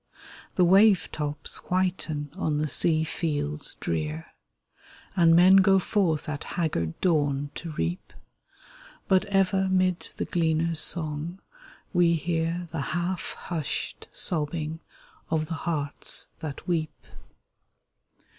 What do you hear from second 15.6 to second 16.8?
hearts that